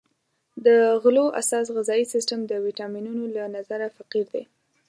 [0.65, 0.67] د
[1.01, 4.43] غلو اساس غذایي سیستم د ویټامینونو له نظره فقیر دی.